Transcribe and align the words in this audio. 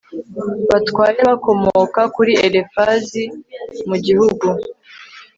batware 0.69 1.19
bakomoka 1.29 2.01
kuri 2.15 2.33
Elifazi 2.45 3.23
mu 3.87 3.95
gihugu 4.05 4.47